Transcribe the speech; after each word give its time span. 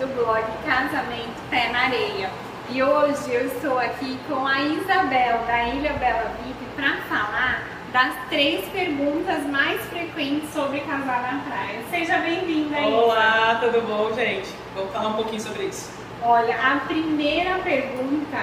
Do 0.00 0.06
blog 0.06 0.42
Casamento 0.64 1.38
Pé 1.50 1.68
na 1.68 1.80
Areia. 1.80 2.30
E 2.70 2.82
hoje 2.82 3.34
eu 3.34 3.48
estou 3.48 3.78
aqui 3.78 4.18
com 4.26 4.46
a 4.46 4.58
Isabel 4.62 5.40
da 5.46 5.64
Ilha 5.64 5.92
Bela 5.92 6.32
VIP 6.42 6.64
para 6.74 6.96
falar 7.02 7.62
das 7.92 8.14
três 8.30 8.66
perguntas 8.70 9.44
mais 9.44 9.78
frequentes 9.90 10.50
sobre 10.54 10.80
casar 10.80 11.20
na 11.20 11.42
praia. 11.46 11.82
Seja 11.90 12.16
bem-vinda, 12.16 12.78
Olá, 12.78 13.58
tudo 13.60 13.86
bom, 13.86 14.10
gente? 14.14 14.48
Vamos 14.74 14.90
falar 14.90 15.08
um 15.08 15.12
pouquinho 15.16 15.42
sobre 15.42 15.64
isso. 15.64 15.90
Olha, 16.22 16.56
a 16.56 16.76
primeira 16.86 17.58
pergunta 17.58 18.38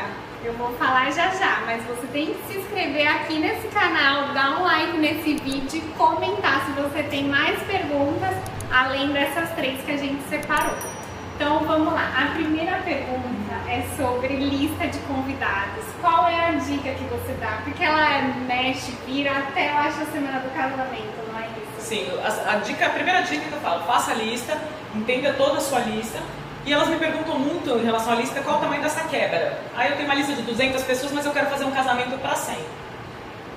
eu 0.46 0.54
vou 0.54 0.71
falar 0.74 1.12
já 1.12 1.32
já, 1.32 1.63
mas 1.66 1.84
você 1.85 2.05
tem 2.13 2.35
que 2.35 2.54
se 2.54 2.60
inscrever 2.60 3.08
aqui 3.08 3.40
nesse 3.40 3.68
canal, 3.70 4.32
dar 4.32 4.60
um 4.60 4.63
like 4.63 4.96
nesse 4.99 5.34
vídeo 5.38 5.80
e 5.80 5.82
comentar 5.98 6.68
se 6.68 6.71
você 6.74 7.02
tem 7.02 7.24
mais 7.24 7.60
perguntas 7.63 8.35
além 8.71 9.12
dessas 9.12 9.49
três 9.55 9.82
que 9.82 9.91
a 9.91 9.98
gente 9.98 10.21
separou. 10.30 10.97
Então 11.38 11.59
vamos 11.59 11.94
lá. 11.94 12.12
A 12.18 12.34
primeira 12.34 12.77
pergunta 12.77 13.54
é 13.70 13.86
sobre 13.96 14.38
lista 14.38 14.88
de 14.88 14.98
convidados. 15.02 15.86
Qual 16.02 16.27
é 16.27 16.48
a 16.48 16.52
dica 16.54 16.90
que 16.90 17.04
você 17.04 17.32
dá? 17.40 17.60
Porque 17.63 17.84
ela 17.84 18.22
mexe, 18.48 18.91
vira 19.05 19.38
até 19.38 19.70
eu 19.70 19.77
acho 19.77 20.02
a 20.02 20.05
semana 20.05 20.40
do 20.40 20.52
casamento, 20.52 21.32
não 21.32 21.40
é 21.40 21.46
isso? 21.46 21.88
Sim, 21.88 22.08
a, 22.23 22.54
a 22.54 22.55
dica, 22.55 22.88
a 22.88 22.90
primeira 22.90 23.22
dica 23.22 23.46
que 23.46 23.54
eu 23.54 23.60
falo, 23.60 23.84
faça 23.84 24.13
a 24.13 24.16
lista, 24.16 24.58
entenda 24.96 25.32
toda 25.34 25.60
a 25.60 25.62
sua 25.62 25.82
lista 25.82 26.18
e 26.66 26.73
elas 26.73 26.88
me 26.88 26.98
perguntam 26.98 27.38
muito 27.38 27.70
em 27.70 27.85
relação 27.85 28.13
à 28.13 28.16
lista 28.16 28.41
qual 28.41 28.58
o 28.58 28.60
tamanho 28.60 28.82
dessa 28.82 29.02
quebra. 29.02 29.62
Aí 29.76 29.91
eu 29.91 29.96
tenho 29.96 30.10
uma 30.10 30.15
lista 30.15 30.34
de 30.34 30.41
200 30.41 30.82
pessoas, 30.85 31.12
mas 31.12 31.24
eu 31.24 31.32
quero 31.32 31.52
fazer 31.52 31.65
um 31.65 31.71
casamento 31.71 32.18
para 32.20 32.34
100. 32.34 32.58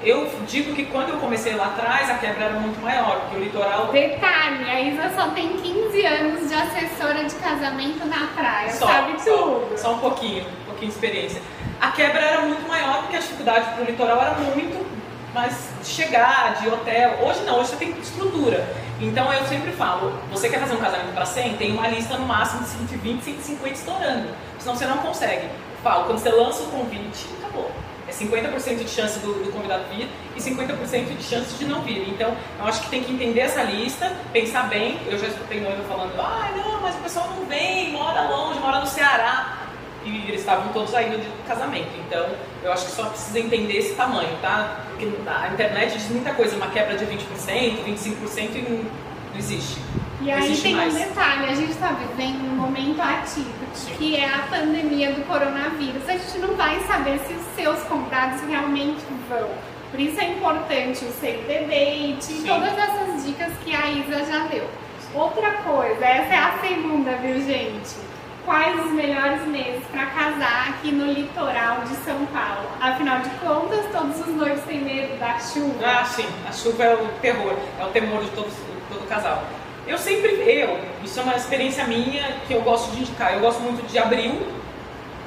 Eu 0.02 0.30
digo 0.46 0.74
que 0.74 0.86
quando 0.86 1.10
eu 1.10 1.18
comecei 1.18 1.54
lá 1.54 1.66
atrás, 1.66 2.08
a 2.08 2.14
quebra 2.14 2.44
era 2.44 2.54
muito 2.54 2.80
maior, 2.80 3.20
porque 3.20 3.36
o 3.36 3.40
litoral. 3.40 3.88
Detalhe, 3.92 4.64
a 4.64 4.80
Isa 4.80 5.10
só 5.14 5.28
tem 5.28 5.58
15 6.00 6.06
anos 6.06 6.48
de 6.48 6.54
assessora 6.54 7.24
de 7.24 7.34
casamento 7.34 8.06
na 8.06 8.28
praia, 8.28 8.72
só, 8.72 8.86
sabe 8.86 9.12
tudo. 9.22 9.68
Só, 9.72 9.76
só 9.76 9.94
um 9.94 9.98
pouquinho, 9.98 10.46
um 10.62 10.64
pouquinho 10.64 10.90
de 10.90 10.94
experiência. 10.96 11.42
A 11.78 11.90
quebra 11.90 12.20
era 12.20 12.40
muito 12.42 12.66
maior, 12.66 13.02
porque 13.02 13.16
a 13.16 13.20
dificuldade 13.20 13.74
para 13.74 13.82
o 13.82 13.84
litoral 13.84 14.20
era 14.20 14.34
muito 14.34 14.86
mais 15.34 15.68
de 15.82 15.86
chegar, 15.86 16.60
de 16.60 16.68
hotel. 16.68 17.18
Hoje 17.22 17.40
não, 17.44 17.60
hoje 17.60 17.70
você 17.70 17.76
tem 17.76 17.90
estrutura. 18.00 18.66
Então 18.98 19.32
eu 19.32 19.44
sempre 19.44 19.72
falo, 19.72 20.12
você 20.30 20.48
quer 20.48 20.60
fazer 20.60 20.74
um 20.74 20.80
casamento 20.80 21.12
para 21.12 21.26
100, 21.26 21.56
tem 21.56 21.72
uma 21.72 21.88
lista 21.88 22.16
no 22.16 22.26
máximo 22.26 22.62
de 22.62 22.68
120, 22.70 23.22
150 23.22 23.74
estourando. 23.74 24.28
Senão 24.58 24.74
você 24.74 24.86
não 24.86 24.98
consegue. 24.98 25.44
Eu 25.44 25.82
falo, 25.82 26.04
quando 26.04 26.18
você 26.18 26.30
lança 26.30 26.62
o 26.62 26.66
convite, 26.66 27.26
acabou. 27.38 27.70
É 28.08 28.12
50% 28.12 28.78
de 28.78 28.88
chance 28.88 29.18
do, 29.20 29.44
do, 29.44 29.52
convidado 29.52 29.84
vir 29.94 30.08
e 30.36 30.40
50% 30.40 31.16
de 31.16 31.22
chance 31.22 31.56
de 31.56 31.64
não 31.64 31.82
vir. 31.82 32.08
Então, 32.08 32.36
eu 32.58 32.64
acho 32.66 32.82
que 32.82 32.90
tem 32.90 33.04
que 33.04 33.12
entender 33.12 33.40
essa 33.40 33.62
lista, 33.62 34.12
pensar 34.32 34.68
bem. 34.68 34.98
Eu 35.06 35.18
já 35.18 35.28
escutei 35.28 35.60
noiva 35.60 35.82
falando, 35.84 36.12
ah, 36.18 36.50
não, 36.56 36.80
mas 36.80 36.94
o 36.96 36.98
pessoal 36.98 37.28
não 37.36 37.44
vem, 37.46 37.92
mora 37.92 38.22
longe, 38.22 38.58
mora 38.58 38.80
no 38.80 38.86
Ceará. 38.86 39.58
E 40.04 40.28
eles 40.28 40.40
estavam 40.40 40.72
todos 40.72 40.90
dia 40.90 41.10
do 41.10 41.46
casamento. 41.46 41.90
Então, 42.06 42.26
eu 42.64 42.72
acho 42.72 42.86
que 42.86 42.92
só 42.92 43.04
precisa 43.04 43.38
entender 43.38 43.78
esse 43.78 43.94
tamanho, 43.94 44.34
tá? 44.40 44.80
Porque 44.88 45.06
a 45.26 45.48
internet 45.52 45.92
diz 45.92 46.08
muita 46.08 46.32
coisa, 46.32 46.56
uma 46.56 46.68
quebra 46.68 46.96
de 46.96 47.04
20%, 47.04 47.84
25% 47.84 48.54
e 48.54 48.62
não, 48.62 48.78
não 48.78 49.38
existe. 49.38 49.78
E 50.22 50.30
aí 50.30 50.54
tem 50.58 50.74
mais. 50.74 50.94
um 50.94 50.98
detalhe, 50.98 51.46
a 51.46 51.54
gente 51.54 51.70
está 51.70 51.92
vivendo 51.92 52.42
um 52.42 52.56
momento 52.56 53.00
ativo, 53.00 53.54
que 53.96 54.16
é 54.16 54.26
a 54.26 54.46
pandemia 54.50 55.12
do 55.12 55.26
coronavírus. 55.26 56.06
A 56.06 56.12
gente 56.12 56.38
não 56.38 56.54
vai 56.56 56.78
saber 56.80 57.18
se 57.20 57.32
os 57.32 57.46
seus 57.56 57.82
convidados 57.84 58.42
realmente 58.42 59.00
vão. 59.30 59.48
Por 59.90 59.98
isso 59.98 60.20
é 60.20 60.28
importante 60.32 61.04
o 61.06 61.12
save 61.12 61.42
the 61.46 61.64
date 61.64 62.32
e 62.32 62.44
todas 62.46 62.76
essas 62.76 63.24
dicas 63.24 63.52
que 63.64 63.74
a 63.74 63.90
Isa 63.90 64.24
já 64.24 64.44
deu. 64.44 64.68
Outra 65.14 65.52
coisa, 65.64 66.04
essa 66.04 66.34
é 66.34 66.38
a 66.38 66.58
segunda, 66.60 67.12
viu 67.16 67.40
gente? 67.40 67.96
Quais 68.44 68.84
os 68.84 68.92
melhores 68.92 69.44
meses 69.46 69.82
para 69.90 70.06
casar 70.06 70.68
aqui 70.68 70.92
no 70.92 71.12
litoral 71.12 71.80
de 71.80 71.96
São 71.96 72.26
Paulo? 72.26 72.68
Afinal 72.80 73.20
de 73.20 73.30
contas, 73.30 73.86
todos 73.90 74.20
os 74.20 74.34
noivos 74.34 74.62
têm 74.64 74.80
medo 74.80 75.18
da 75.18 75.38
chuva. 75.38 75.84
Ah, 75.84 76.04
sim, 76.04 76.26
a 76.46 76.52
chuva 76.52 76.84
é 76.84 76.94
o 76.94 77.08
terror, 77.20 77.56
é 77.78 77.84
o 77.84 77.88
temor 77.88 78.22
de 78.22 78.30
todo, 78.30 78.50
todo 78.88 79.08
casal. 79.08 79.42
Eu 79.90 79.98
sempre, 79.98 80.30
eu, 80.48 80.78
isso 81.02 81.18
é 81.18 81.22
uma 81.24 81.34
experiência 81.34 81.84
minha 81.84 82.22
que 82.46 82.54
eu 82.54 82.62
gosto 82.62 82.92
de 82.92 83.00
indicar. 83.00 83.34
Eu 83.34 83.40
gosto 83.40 83.60
muito 83.60 83.84
de 83.90 83.98
abril, 83.98 84.40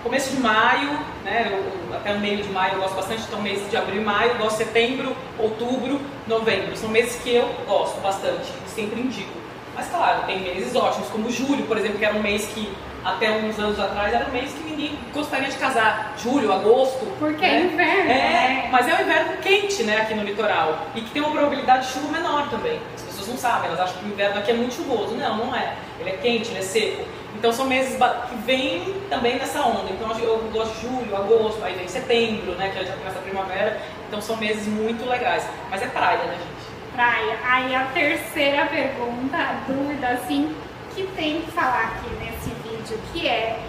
começo 0.02 0.34
de 0.34 0.40
maio, 0.40 0.90
né, 1.26 1.52
eu, 1.52 1.94
até 1.94 2.14
o 2.14 2.20
meio 2.22 2.42
de 2.42 2.48
maio 2.48 2.76
eu 2.76 2.80
gosto 2.80 2.96
bastante, 2.96 3.24
então 3.28 3.42
mês 3.42 3.70
de 3.70 3.76
abril 3.76 4.02
e 4.02 4.06
maio, 4.06 4.32
eu 4.32 4.38
gosto 4.38 4.60
de 4.60 4.64
setembro, 4.64 5.14
outubro, 5.38 6.00
novembro. 6.26 6.78
São 6.78 6.88
meses 6.88 7.22
que 7.22 7.36
eu 7.36 7.54
gosto 7.68 8.00
bastante, 8.00 8.54
sempre 8.74 9.02
indico. 9.02 9.34
Mas 9.76 9.90
claro, 9.90 10.24
tem 10.28 10.40
meses 10.40 10.74
ótimos, 10.74 11.10
como 11.10 11.30
julho, 11.30 11.66
por 11.66 11.78
exemplo, 11.78 12.00
que 12.00 12.06
era 12.06 12.16
um 12.16 12.22
mês 12.22 12.46
que 12.54 12.74
até 13.04 13.32
uns 13.32 13.60
anos 13.60 13.78
atrás 13.78 14.14
era 14.14 14.28
um 14.28 14.32
mês 14.32 14.54
que 14.54 14.64
ninguém 14.64 14.98
gostaria 15.14 15.50
de 15.50 15.58
casar. 15.58 16.16
Julho, 16.24 16.54
agosto. 16.54 17.06
Porque 17.20 17.42
né? 17.42 17.58
é 17.58 17.62
inverno. 17.64 18.12
É, 18.12 18.14
né? 18.14 18.70
mas 18.72 18.88
é 18.88 18.96
um 18.96 19.02
inverno 19.02 19.38
quente, 19.42 19.84
né, 19.84 19.98
aqui 19.98 20.14
no 20.14 20.24
litoral. 20.24 20.88
E 20.96 21.02
que 21.02 21.12
tem 21.12 21.22
uma 21.22 21.32
probabilidade 21.32 21.88
de 21.88 21.92
chuva 21.92 22.08
menor 22.14 22.50
também 22.50 22.80
pessoas 23.24 23.28
não 23.28 23.38
sabem, 23.38 23.68
elas 23.68 23.80
acham 23.80 23.98
que 23.98 24.06
o 24.06 24.10
inverno 24.10 24.40
aqui 24.40 24.52
é 24.52 24.54
muito 24.54 24.76
chuvoso. 24.76 25.16
Não, 25.16 25.38
não 25.38 25.56
é. 25.56 25.76
Ele 26.00 26.10
é 26.10 26.18
quente, 26.18 26.50
ele 26.50 26.60
é 26.60 26.62
seco. 26.62 27.06
Então 27.36 27.52
são 27.52 27.66
meses 27.66 27.98
que 28.30 28.36
vêm 28.46 29.02
também 29.10 29.38
nessa 29.38 29.62
onda. 29.62 29.92
Então 29.92 30.12
eu 30.20 30.38
gosto 30.52 30.74
de 30.76 30.82
julho, 30.82 31.16
agosto, 31.16 31.64
aí 31.64 31.74
vem 31.74 31.88
setembro, 31.88 32.54
né, 32.54 32.70
que 32.70 32.86
já 32.86 32.94
começa 32.94 33.20
a 33.20 33.22
primavera. 33.22 33.82
Então 34.08 34.22
são 34.22 34.38
meses 34.38 34.68
muito 34.68 35.08
legais. 35.08 35.48
Mas 35.70 35.82
é 35.82 35.88
praia, 35.88 36.24
né, 36.24 36.34
gente? 36.34 36.94
Praia. 36.94 37.38
Aí 37.44 37.76
a 37.76 37.86
terceira 37.94 38.66
pergunta, 38.68 39.38
a 39.38 39.54
dúvida 39.68 40.08
assim, 40.10 40.56
que 40.96 41.04
tem 41.16 41.42
que 41.42 41.52
falar 41.52 41.96
aqui 41.96 42.10
nesse 42.24 42.50
vídeo, 42.62 43.00
que 43.12 43.28
é 43.28 43.60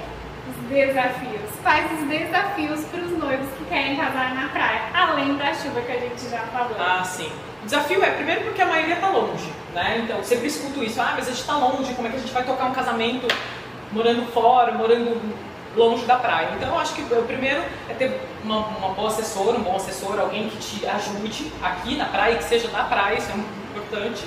os 0.49 0.69
desafios. 0.69 1.51
Quais 1.63 1.91
os 1.93 2.07
desafios 2.07 2.85
para 2.85 3.01
os 3.01 3.19
noivos 3.19 3.49
que 3.57 3.65
querem 3.65 3.97
casar 3.97 4.35
na 4.35 4.49
praia, 4.49 4.83
além 4.93 5.35
da 5.37 5.55
chuva 5.55 5.81
que 5.81 5.93
a 5.93 5.99
gente 5.99 6.29
já 6.29 6.41
falou? 6.41 6.77
Ah, 6.79 7.03
sim. 7.03 7.33
O 7.65 7.67
desafio 7.67 8.05
é, 8.05 8.11
primeiro, 8.11 8.43
porque 8.43 8.61
a 8.61 8.67
maioria 8.67 8.97
está 8.97 9.09
longe, 9.09 9.51
né? 9.73 10.03
Então, 10.05 10.23
sempre 10.23 10.49
escuto 10.49 10.85
isso. 10.85 11.01
Ah, 11.01 11.15
mas 11.17 11.27
a 11.27 11.31
gente 11.31 11.41
está 11.41 11.57
longe, 11.57 11.95
como 11.95 12.07
é 12.07 12.11
que 12.11 12.19
a 12.19 12.21
gente 12.21 12.33
vai 12.33 12.45
tocar 12.45 12.67
um 12.67 12.75
casamento 12.75 13.27
morando 13.91 14.31
fora, 14.33 14.73
morando 14.73 15.19
longe 15.75 16.05
da 16.05 16.17
praia? 16.17 16.51
Então, 16.57 16.69
eu 16.69 16.79
acho 16.79 16.95
que 16.95 17.01
o 17.01 17.23
primeiro 17.23 17.63
é 17.89 17.95
ter 17.95 18.21
uma, 18.45 18.67
uma 18.67 18.89
boa 18.91 19.09
assessora, 19.09 19.57
um 19.57 19.63
bom 19.63 19.77
assessor, 19.77 20.21
alguém 20.21 20.51
que 20.51 20.59
te 20.59 20.87
ajude 20.87 21.51
aqui 21.63 21.97
na 21.97 22.05
praia, 22.05 22.37
que 22.37 22.45
seja 22.45 22.69
na 22.71 22.85
praia, 22.85 23.17
isso 23.17 23.31
é 23.31 23.35
muito 23.35 23.49
importante. 23.71 24.25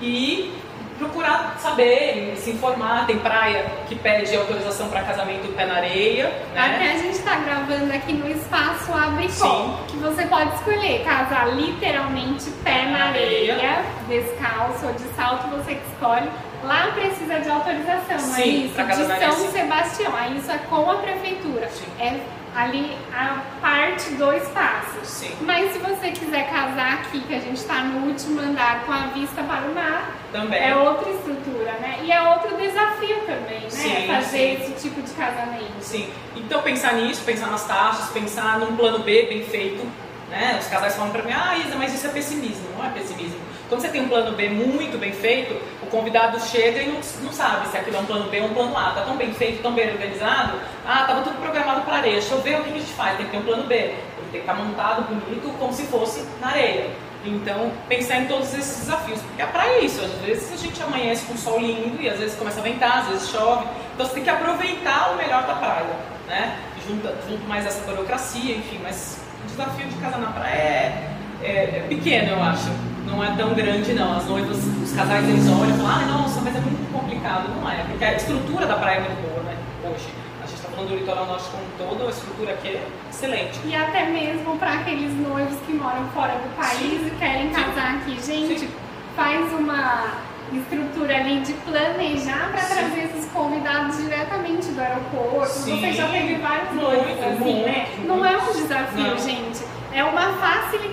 E 0.00 0.50
procurar 0.98 1.56
saber, 1.58 2.34
se 2.36 2.50
informar. 2.50 3.06
Tem 3.06 3.18
praia 3.18 3.66
que 3.88 3.94
pede 3.94 4.34
autorização 4.36 4.88
para 4.88 5.02
casamento 5.02 5.52
pé 5.54 5.66
na 5.66 5.76
areia. 5.76 6.28
Né? 6.54 6.60
Até 6.60 6.92
a 6.92 6.98
gente 6.98 7.18
está 7.18 7.36
gravando 7.36 7.92
aqui 7.92 8.12
no 8.12 8.30
espaço 8.30 8.92
Abricó, 8.92 9.80
que 9.88 9.96
você 9.96 10.26
pode 10.26 10.54
escolher 10.54 11.04
casar 11.04 11.54
literalmente 11.54 12.50
pé 12.62 12.86
na 12.86 13.06
areia, 13.06 13.54
areia, 13.54 13.84
descalço 14.08 14.86
ou 14.86 14.92
de 14.92 15.04
salto, 15.14 15.48
você 15.48 15.74
que 15.74 15.92
escolhe. 15.92 16.28
Lá 16.62 16.92
precisa 16.94 17.40
de 17.40 17.48
autorização, 17.50 18.18
Sim, 18.18 18.30
não 18.30 18.36
é 18.38 18.46
isso? 18.46 18.82
De 18.82 19.36
São 19.36 19.52
Sebastião. 19.52 20.16
Aí 20.16 20.38
isso 20.38 20.50
é 20.50 20.56
com 20.58 20.90
a 20.90 20.94
prefeitura. 20.94 21.68
Sim. 21.68 21.84
É 22.00 22.20
ali 22.54 22.96
a 23.12 23.42
parte 23.60 24.10
do 24.14 24.32
espaço. 24.32 24.98
Sim. 25.02 25.34
Mas 25.40 25.72
se 25.72 25.78
você 25.78 26.10
quiser 26.12 26.48
casar 26.50 26.94
aqui, 26.94 27.20
que 27.20 27.34
a 27.34 27.40
gente 27.40 27.56
está 27.56 27.82
no 27.82 28.06
último 28.06 28.40
andar 28.40 28.84
com 28.84 28.92
a 28.92 29.06
vista 29.08 29.42
para 29.42 29.66
o 29.66 29.74
mar, 29.74 30.12
também. 30.32 30.62
é 30.62 30.76
outra 30.76 31.10
estrutura, 31.10 31.72
né? 31.80 32.00
E 32.02 32.12
é 32.12 32.22
outro 32.22 32.56
desafio 32.56 33.20
também, 33.26 33.60
né? 33.60 33.70
Sim, 33.70 34.06
Fazer 34.06 34.28
sim. 34.38 34.62
esse 34.72 34.88
tipo 34.88 35.02
de 35.02 35.10
casamento. 35.12 35.80
Sim. 35.80 36.08
Então 36.36 36.62
pensar 36.62 36.94
nisso, 36.94 37.22
pensar 37.24 37.48
nas 37.48 37.66
taxas, 37.66 38.08
pensar 38.10 38.58
num 38.58 38.76
plano 38.76 39.00
B 39.00 39.26
bem 39.28 39.44
feito. 39.44 39.86
Né? 40.30 40.56
Os 40.60 40.66
casais 40.66 40.96
falam 40.96 41.12
para 41.12 41.22
mim, 41.22 41.32
ah 41.32 41.56
Isa, 41.58 41.76
mas 41.76 41.94
isso 41.94 42.06
é 42.06 42.10
pessimismo. 42.10 42.66
Não 42.76 42.84
é 42.84 42.90
pessimismo. 42.90 43.38
Quando 43.74 43.82
você 43.82 43.88
tem 43.88 44.02
um 44.02 44.08
plano 44.08 44.36
B 44.36 44.50
muito 44.50 44.96
bem 44.98 45.10
feito, 45.10 45.60
o 45.82 45.86
convidado 45.86 46.38
chega 46.38 46.80
e 46.80 46.86
não, 46.86 47.00
não 47.24 47.32
sabe 47.32 47.66
se 47.66 47.76
aquilo 47.76 47.96
é 47.96 47.98
um 47.98 48.06
plano 48.06 48.30
B 48.30 48.38
ou 48.38 48.46
um 48.46 48.54
plano 48.54 48.78
A. 48.78 48.90
Está 48.90 49.00
tão 49.00 49.16
bem 49.16 49.34
feito, 49.34 49.62
tão 49.62 49.72
bem 49.72 49.90
organizado. 49.90 50.60
Ah, 50.86 51.00
estava 51.00 51.22
tudo 51.22 51.40
programado 51.40 51.80
para 51.80 51.96
areia. 51.96 52.20
Deixa 52.20 52.34
eu 52.34 52.40
ver 52.40 52.60
o 52.60 52.62
que 52.62 52.70
a 52.70 52.72
gente 52.74 52.92
faz. 52.92 53.16
Tem 53.16 53.26
que 53.26 53.32
ter 53.32 53.38
um 53.38 53.42
plano 53.42 53.64
B. 53.64 53.74
Tem 53.74 53.96
que 54.30 54.38
estar 54.38 54.54
montado 54.54 55.12
bonito 55.12 55.52
como 55.58 55.72
se 55.72 55.82
fosse 55.86 56.24
na 56.40 56.50
areia. 56.50 56.88
Então, 57.24 57.72
pensar 57.88 58.18
em 58.18 58.26
todos 58.26 58.54
esses 58.54 58.78
desafios. 58.78 59.20
Porque 59.22 59.42
é 59.42 59.80
isso. 59.80 60.04
Às 60.04 60.12
vezes 60.24 60.52
a 60.52 60.56
gente 60.56 60.80
amanhece 60.80 61.26
com 61.26 61.36
sol 61.36 61.58
lindo 61.58 62.00
e 62.00 62.08
às 62.08 62.20
vezes 62.20 62.36
começa 62.36 62.60
a 62.60 62.62
ventar, 62.62 62.98
às 62.98 63.08
vezes 63.08 63.28
chove. 63.28 63.66
Então 63.92 64.06
você 64.06 64.14
tem 64.14 64.22
que 64.22 64.30
aproveitar 64.30 65.10
o 65.10 65.16
melhor 65.16 65.48
da 65.48 65.54
praia. 65.56 65.96
Né? 66.28 66.60
Junto, 66.86 67.08
junto 67.28 67.44
mais 67.48 67.66
essa 67.66 67.84
burocracia, 67.90 68.54
enfim. 68.54 68.78
Mas 68.84 69.18
o 69.42 69.46
desafio 69.48 69.88
de 69.88 69.96
casar 69.96 70.20
na 70.20 70.30
praia 70.30 70.52
é, 70.52 71.10
é, 71.42 71.48
é 71.48 71.86
pequeno, 71.88 72.34
eu 72.34 72.40
acho 72.40 72.93
não 73.14 73.24
é 73.24 73.36
tão 73.36 73.54
grande 73.54 73.92
não. 73.92 74.16
As 74.16 74.26
noivas, 74.26 74.58
os 74.58 74.92
casais 74.92 75.28
eles 75.28 75.46
olham 75.48 75.70
e 75.74 75.78
falam, 75.78 75.90
ah, 75.90 76.06
nossa, 76.18 76.40
mas 76.40 76.54
é 76.56 76.60
muito 76.60 76.92
complicado. 76.92 77.48
Não 77.60 77.70
é, 77.70 77.84
porque 77.84 78.04
a 78.04 78.14
estrutura 78.14 78.66
da 78.66 78.76
praia 78.76 78.96
é 78.96 79.00
muito 79.00 79.30
boa, 79.30 79.42
né? 79.44 79.56
Hoje. 79.84 80.08
A 80.42 80.46
gente 80.46 80.56
está 80.56 80.68
falando 80.68 80.88
do 80.90 80.96
litoral 80.96 81.26
norte 81.26 81.44
como 81.48 81.62
um 81.62 81.88
todo, 81.88 82.06
a 82.06 82.10
estrutura 82.10 82.52
aqui 82.52 82.68
é 82.68 82.86
excelente. 83.10 83.60
E 83.64 83.74
até 83.74 84.06
mesmo 84.06 84.58
para 84.58 84.74
aqueles 84.74 85.12
noivos 85.14 85.58
que 85.66 85.72
moram 85.72 86.06
fora 86.08 86.34
do 86.34 86.54
país 86.56 87.00
Sim. 87.00 87.06
e 87.06 87.10
querem 87.18 87.48
casar 87.50 87.94
aqui. 87.94 88.18
Gente, 88.22 88.58
Sim. 88.60 88.68
faz 89.16 89.52
uma 89.52 90.04
estrutura 90.52 91.16
ali 91.16 91.40
de 91.40 91.54
planejar 91.54 92.50
para 92.52 92.62
trazer 92.62 93.04
esses 93.04 93.30
convidados 93.32 93.96
diretamente 93.96 94.66
do 94.68 94.80
aeroporto. 94.80 95.48
Sim. 95.48 95.80
Você 95.80 95.92
já 95.92 96.08
teve 96.08 96.34
vários 96.34 96.68
Muito, 96.72 96.82
noites 96.90 97.24
assim, 97.24 97.38
muito, 97.38 97.66
né? 97.66 97.86
muito. 97.96 98.08
Não 98.08 98.24
é 98.24 98.36
um 98.36 98.52
desafio, 98.52 99.02
Não. 99.06 99.18
gente. 99.18 99.64
É 99.94 100.04
uma 100.04 100.32
facilidade. 100.34 100.83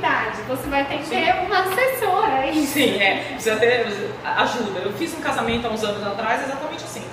Você 0.47 0.67
vai 0.69 0.85
ter 0.85 0.97
que 0.97 1.09
ter 1.09 1.33
uma 1.45 1.59
assessora. 1.59 2.45
é 2.45 2.51
isso. 2.51 2.73
Sim, 2.73 3.01
é. 3.01 3.23
Precisa 3.33 3.55
ter 3.57 3.85
ajuda. 4.23 4.79
Eu 4.79 4.93
fiz 4.93 5.13
um 5.17 5.21
casamento 5.21 5.67
há 5.67 5.69
uns 5.69 5.83
anos 5.83 6.05
atrás 6.05 6.43
exatamente 6.43 6.83
assim. 6.83 7.03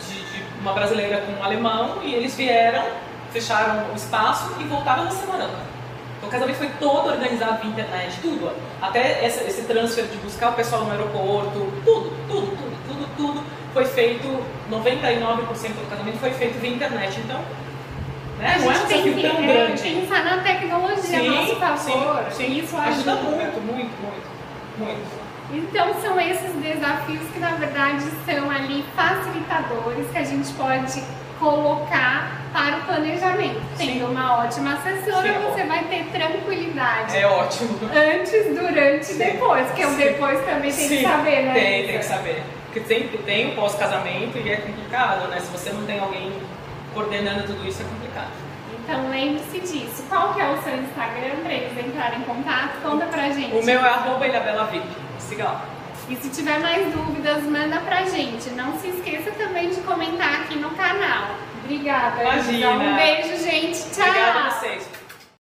De, 0.00 0.14
de 0.14 0.44
uma 0.60 0.72
brasileira 0.74 1.22
com 1.22 1.32
um 1.32 1.42
alemão 1.42 2.02
e 2.02 2.14
eles 2.14 2.34
vieram, 2.36 2.84
fecharam 3.32 3.90
o 3.92 3.96
espaço 3.96 4.54
e 4.60 4.64
voltaram 4.64 5.04
na 5.04 5.10
semana. 5.10 5.44
Então 6.18 6.28
o 6.28 6.32
casamento 6.32 6.56
foi 6.56 6.68
todo 6.78 7.08
organizado 7.08 7.58
via 7.62 7.70
internet, 7.70 8.18
tudo. 8.20 8.52
Até 8.82 9.24
essa- 9.24 9.44
esse 9.44 9.62
transfer 9.62 10.04
de 10.06 10.16
buscar 10.18 10.50
o 10.50 10.52
pessoal 10.54 10.84
no 10.84 10.90
aeroporto, 10.90 11.72
tudo, 11.84 12.12
tudo, 12.28 12.46
tudo, 12.56 12.76
tudo, 12.88 13.08
tudo 13.16 13.44
foi 13.72 13.84
feito, 13.86 14.26
99% 14.70 15.74
do 15.74 15.88
casamento 15.90 16.18
foi 16.18 16.30
feito 16.32 16.58
via 16.60 16.70
internet. 16.70 17.18
Então, 17.20 17.40
né, 18.38 18.56
não 18.58 18.72
é 18.72 18.76
um 18.76 18.86
desafio 18.86 19.14
que 19.14 19.22
tão 19.22 19.38
é, 19.38 19.46
grande. 19.46 19.82
pensar 19.82 20.24
na 20.24 20.42
tecnologia 20.42 21.18
a 21.18 21.22
nosso 21.22 21.56
favor. 21.56 22.24
sim, 22.30 22.44
sim. 22.46 22.58
Isso 22.58 22.76
ajuda 22.76 23.12
ajuda. 23.12 23.30
muito, 23.30 23.60
muito, 23.60 24.02
muito, 24.02 24.28
muito. 24.78 25.28
Então 25.50 25.94
são 26.00 26.20
esses 26.20 26.52
desafios 26.56 27.22
que 27.32 27.38
na 27.38 27.52
verdade 27.52 28.04
são 28.26 28.50
ali 28.50 28.84
facilitadores 28.94 30.10
que 30.10 30.18
a 30.18 30.24
gente 30.24 30.52
pode 30.52 31.02
colocar 31.38 32.38
para 32.52 32.78
o 32.78 32.80
planejamento. 32.82 33.60
Tendo 33.76 34.06
uma 34.06 34.44
ótima 34.44 34.74
assessora, 34.74 35.34
Sim. 35.34 35.40
você 35.50 35.64
vai 35.64 35.84
ter 35.84 36.04
tranquilidade. 36.06 37.16
É 37.16 37.26
ótimo. 37.26 37.78
Antes, 37.84 38.46
durante 38.46 39.02
e 39.02 39.04
Sim. 39.04 39.18
depois, 39.18 39.66
porque 39.66 39.84
o 39.84 39.90
Sim. 39.90 39.96
depois 39.96 40.40
também 40.44 40.72
tem 40.72 40.88
que 40.88 40.96
Sim, 40.98 41.02
saber, 41.02 41.42
né? 41.44 41.54
Tem, 41.54 41.86
tem 41.86 41.98
que 41.98 42.04
saber. 42.04 42.42
Porque 42.64 42.80
tem, 42.80 43.08
tem 43.08 43.52
o 43.52 43.54
pós-casamento 43.54 44.36
e 44.38 44.50
é 44.50 44.56
complicado, 44.56 45.28
né? 45.28 45.40
Se 45.40 45.50
você 45.50 45.70
não 45.70 45.86
tem 45.86 45.98
alguém 45.98 46.32
coordenando 46.98 47.44
tudo 47.44 47.68
isso, 47.68 47.80
é 47.80 47.84
complicado. 47.84 48.30
Então 48.82 49.08
lembre-se 49.08 49.60
disso. 49.60 50.02
Qual 50.08 50.34
que 50.34 50.40
é 50.40 50.50
o 50.50 50.60
seu 50.62 50.76
Instagram 50.76 51.36
para 51.44 51.52
eles 51.52 51.86
entrarem 51.86 52.18
em 52.18 52.22
contato? 52.22 52.82
Conta 52.82 53.06
pra 53.06 53.30
gente. 53.30 53.54
O 53.54 53.64
meu 53.64 53.78
é 53.78 53.88
arroba 53.88 54.26
ilhabelavip. 54.26 54.84
Siga 55.20 55.44
lá. 55.44 55.64
E 56.08 56.16
se 56.16 56.30
tiver 56.30 56.58
mais 56.58 56.92
dúvidas, 56.92 57.44
manda 57.44 57.78
pra 57.80 58.02
gente. 58.04 58.50
Não 58.50 58.76
se 58.80 58.88
esqueça 58.88 59.30
também 59.32 59.68
de 59.70 59.80
comentar 59.82 60.40
aqui 60.40 60.56
no 60.56 60.70
canal. 60.70 61.36
Obrigada. 61.62 62.22
Imagina. 62.22 62.70
Um 62.70 62.96
beijo, 62.96 63.44
gente. 63.44 63.90
Tchau. 63.90 64.08
Obrigada 64.08 64.38
a 64.40 64.50
vocês. 64.50 64.97